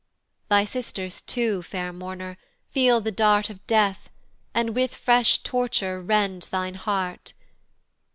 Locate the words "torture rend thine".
5.43-6.73